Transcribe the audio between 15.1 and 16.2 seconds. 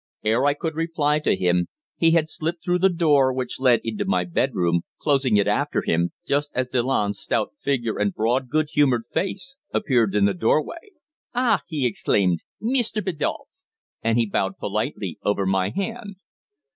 over my hand.